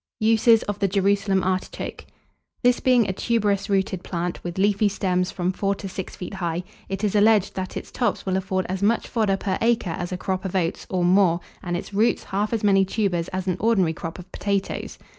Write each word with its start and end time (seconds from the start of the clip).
USES 0.19 0.63
OF 0.63 0.79
THE 0.79 0.87
JERUSALEM 0.87 1.43
ARTICHOKE. 1.43 2.07
This 2.63 2.79
being 2.79 3.07
a 3.07 3.13
tuberous 3.13 3.69
rooted 3.69 4.03
plant, 4.03 4.43
with 4.43 4.57
leafy 4.57 4.89
stems 4.89 5.29
from 5.29 5.51
four 5.51 5.75
to 5.75 5.87
six 5.87 6.15
feet 6.15 6.33
high, 6.33 6.63
it 6.89 7.03
is 7.03 7.13
alleged 7.15 7.53
that 7.53 7.77
its 7.77 7.91
tops 7.91 8.25
will 8.25 8.35
afford 8.35 8.65
as 8.67 8.81
much 8.81 9.07
fodder 9.07 9.37
per 9.37 9.59
acre 9.61 9.91
as 9.91 10.11
a 10.11 10.17
crop 10.17 10.43
of 10.43 10.55
oats, 10.55 10.87
or 10.89 11.05
more, 11.05 11.39
and 11.61 11.77
its 11.77 11.93
roots 11.93 12.23
half 12.23 12.51
as 12.51 12.63
many 12.63 12.83
tubers 12.83 13.27
as 13.27 13.45
an 13.45 13.57
ordinary 13.59 13.93
crop 13.93 14.17
of 14.17 14.31
potatoes. 14.31 14.97